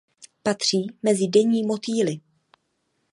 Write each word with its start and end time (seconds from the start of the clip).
Patří 0.43 0.87
mezi 1.03 1.27
denní 1.27 1.63
motýly. 1.63 2.19